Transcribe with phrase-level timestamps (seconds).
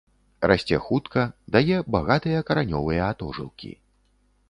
[0.51, 1.25] Расце хутка,
[1.57, 3.71] дае багатыя каранёвыя атожылкі.